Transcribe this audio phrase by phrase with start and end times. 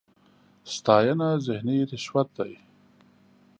[0.73, 2.53] ستاېنه ذهني رشوت دی.